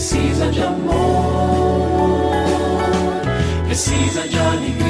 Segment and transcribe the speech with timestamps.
[0.00, 2.32] precisa de amor,
[3.66, 4.89] precisa de alegria,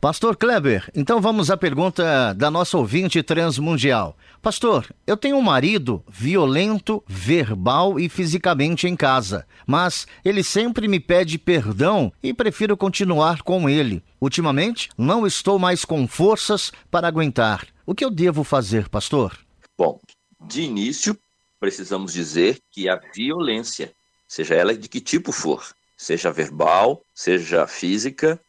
[0.00, 4.16] Pastor Kleber, então vamos à pergunta da nossa ouvinte transmundial.
[4.40, 11.00] Pastor, eu tenho um marido violento, verbal e fisicamente em casa, mas ele sempre me
[11.00, 14.00] pede perdão e prefiro continuar com ele.
[14.20, 17.66] Ultimamente, não estou mais com forças para aguentar.
[17.84, 19.36] O que eu devo fazer, pastor?
[19.76, 19.98] Bom,
[20.46, 21.18] de início,
[21.58, 23.92] precisamos dizer que a violência,
[24.28, 28.40] seja ela de que tipo for, seja verbal, seja física,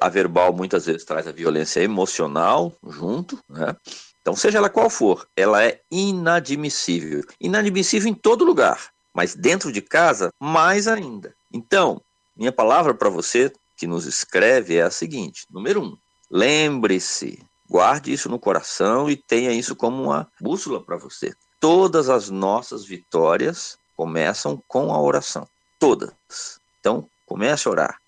[0.00, 3.74] a verbal muitas vezes traz a violência emocional junto, né?
[4.20, 7.24] Então, seja ela qual for, ela é inadmissível.
[7.40, 11.34] Inadmissível em todo lugar, mas dentro de casa, mais ainda.
[11.52, 12.00] Então,
[12.36, 15.96] minha palavra para você que nos escreve é a seguinte: número um,
[16.30, 21.34] lembre-se, guarde isso no coração e tenha isso como uma bússola para você.
[21.58, 25.48] Todas as nossas vitórias começam com a oração.
[25.80, 26.14] Todas.
[26.78, 28.01] Então, comece a orar.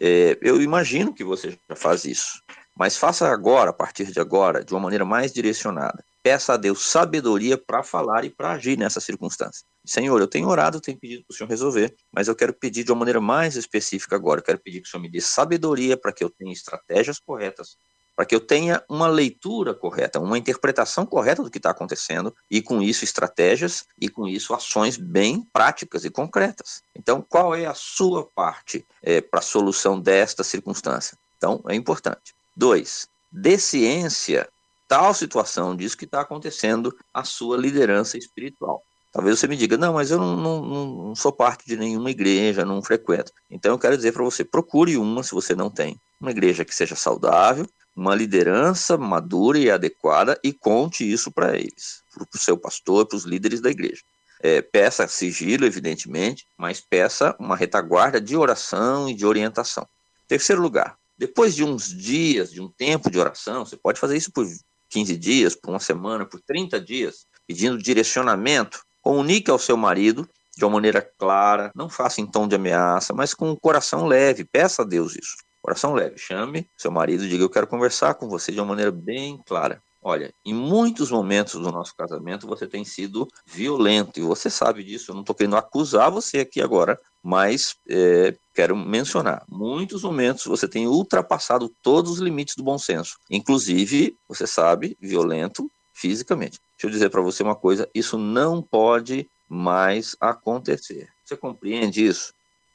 [0.00, 2.42] É, eu imagino que você já faz isso,
[2.76, 6.04] mas faça agora, a partir de agora, de uma maneira mais direcionada.
[6.22, 9.66] Peça a Deus sabedoria para falar e para agir nessa circunstância.
[9.84, 12.92] Senhor, eu tenho orado, tenho pedido para o Senhor resolver, mas eu quero pedir de
[12.92, 14.40] uma maneira mais específica agora.
[14.40, 17.76] Eu quero pedir que o Senhor me dê sabedoria para que eu tenha estratégias corretas
[18.18, 22.60] para que eu tenha uma leitura correta, uma interpretação correta do que está acontecendo e
[22.60, 26.82] com isso estratégias e com isso ações bem práticas e concretas.
[26.96, 31.16] Então, qual é a sua parte é, para a solução desta circunstância?
[31.36, 32.34] Então, é importante.
[32.56, 34.48] Dois, dê ciência
[34.88, 38.82] tal situação disso que está acontecendo à sua liderança espiritual.
[39.12, 42.64] Talvez você me diga, não, mas eu não, não, não sou parte de nenhuma igreja,
[42.64, 43.30] não frequento.
[43.48, 46.00] Então eu quero dizer para você, procure uma se você não tem.
[46.20, 47.64] Uma igreja que seja saudável,
[47.98, 53.16] uma liderança madura e adequada e conte isso para eles, para o seu pastor, para
[53.16, 54.02] os líderes da igreja.
[54.40, 59.84] É, peça sigilo, evidentemente, mas peça uma retaguarda de oração e de orientação.
[60.28, 64.30] Terceiro lugar, depois de uns dias, de um tempo de oração, você pode fazer isso
[64.30, 64.46] por
[64.90, 70.64] 15 dias, por uma semana, por 30 dias, pedindo direcionamento, comunique ao seu marido de
[70.64, 74.44] uma maneira clara, não faça em tom de ameaça, mas com o um coração leve,
[74.44, 75.47] peça a Deus isso.
[75.68, 78.90] Coração leve, chame seu marido e diga: Eu quero conversar com você de uma maneira
[78.90, 79.82] bem clara.
[80.00, 85.10] Olha, em muitos momentos do nosso casamento você tem sido violento e você sabe disso.
[85.10, 90.66] Eu não estou querendo acusar você aqui agora, mas é, quero mencionar: muitos momentos você
[90.66, 96.58] tem ultrapassado todos os limites do bom senso, inclusive, você sabe, violento fisicamente.
[96.78, 101.10] Deixa eu dizer para você uma coisa: isso não pode mais acontecer.
[101.26, 102.32] Você compreende isso?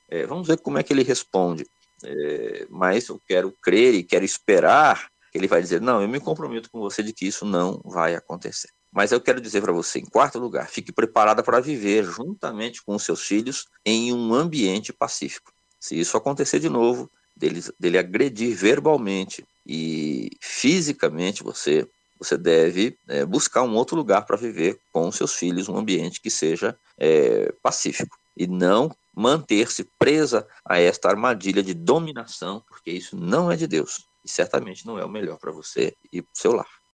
[0.07, 1.65] É, vamos ver como é que ele responde.
[2.03, 6.19] É, mas eu quero crer e quero esperar que ele vai dizer: não, eu me
[6.19, 8.69] comprometo com você de que isso não vai acontecer.
[8.91, 12.97] Mas eu quero dizer para você, em quarto lugar, fique preparada para viver juntamente com
[12.99, 15.51] seus filhos em um ambiente pacífico.
[15.79, 21.87] Se isso acontecer de novo, dele, dele agredir verbalmente e fisicamente você,
[22.19, 26.29] você deve é, buscar um outro lugar para viver com seus filhos, um ambiente que
[26.29, 33.51] seja é, pacífico e não manter-se presa a esta armadilha de dominação, porque isso não
[33.51, 36.82] é de Deus e certamente não é o melhor para você e seu lar.